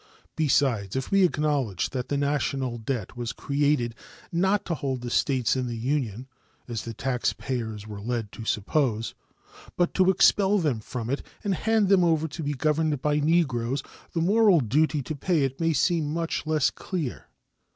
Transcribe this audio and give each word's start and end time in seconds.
Besides, 0.35 0.95
if 0.95 1.11
we 1.11 1.21
acknowledge 1.23 1.91
that 1.91 2.07
the 2.09 2.17
national 2.17 2.79
debt 2.79 3.15
was 3.15 3.33
created, 3.33 3.93
not 4.31 4.65
to 4.65 4.73
hold 4.73 5.01
the 5.01 5.11
States 5.11 5.55
in 5.55 5.67
the 5.67 5.77
Union, 5.77 6.27
as 6.67 6.85
the 6.85 6.93
taxpayers 6.95 7.85
were 7.85 8.01
led 8.01 8.31
to 8.31 8.43
suppose, 8.43 9.13
but 9.77 9.93
to 9.93 10.09
expel 10.09 10.57
them 10.57 10.79
from 10.79 11.11
it 11.11 11.21
and 11.43 11.53
hand 11.53 11.87
them 11.87 12.03
over 12.03 12.27
to 12.27 12.41
be 12.41 12.55
governed 12.55 12.99
by 13.03 13.19
Negroes, 13.19 13.83
the 14.13 14.21
moral 14.21 14.59
duty 14.59 15.03
to 15.03 15.15
pay 15.15 15.43
it 15.43 15.59
may 15.61 15.71
seem 15.71 16.11
much 16.11 16.47
less 16.47 16.71
clear. 16.71 17.27